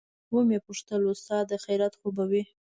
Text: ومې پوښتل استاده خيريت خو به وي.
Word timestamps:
ومې 0.33 0.57
پوښتل 0.65 1.01
استاده 1.13 1.55
خيريت 1.65 1.93
خو 1.99 2.07
به 2.15 2.23
وي. 2.29 2.43